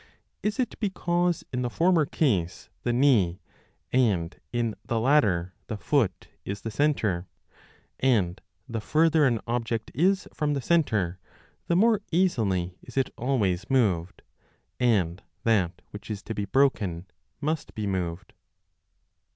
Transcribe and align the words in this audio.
Is 0.41 0.59
it 0.59 0.79
because 0.79 1.43
in 1.53 1.61
the 1.61 1.69
former 1.69 2.07
case 2.07 2.69
the 2.81 2.91
knee, 2.91 3.39
and 3.93 4.35
in 4.51 4.73
the 4.83 4.99
latter 4.99 5.53
the 5.67 5.77
foot 5.77 6.27
is 6.43 6.61
the 6.61 6.71
centre, 6.71 7.27
and 7.99 8.41
the 8.67 8.81
further 8.81 9.27
an 9.27 9.39
object 9.45 9.91
is 9.93 10.27
from 10.33 10.55
the 10.55 10.59
centre 10.59 11.19
the 11.67 11.75
more 11.75 12.01
easily 12.11 12.79
is 12.81 12.97
it 12.97 13.13
always 13.15 13.69
moved, 13.69 14.23
and 14.79 15.21
that 15.43 15.83
which 15.91 16.09
is 16.09 16.23
to 16.23 16.33
be 16.33 16.45
broken 16.45 17.05
must 17.39 17.75
be 17.75 17.85
moved 17.85 18.33